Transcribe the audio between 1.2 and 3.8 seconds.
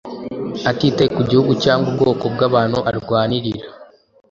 gihugu cyangwa ubwoko bw’abantu arwanirira